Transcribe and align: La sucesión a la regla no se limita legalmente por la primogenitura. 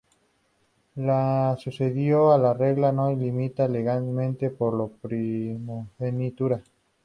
La 0.95 1.55
sucesión 1.59 2.31
a 2.31 2.37
la 2.39 2.55
regla 2.55 2.91
no 2.91 3.11
se 3.11 3.17
limita 3.17 3.67
legalmente 3.67 4.49
por 4.49 4.73
la 4.73 4.87
primogenitura. 4.87 6.59